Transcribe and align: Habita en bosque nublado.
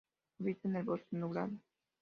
Habita 0.39 0.67
en 0.67 0.83
bosque 0.83 1.05
nublado. 1.15 1.53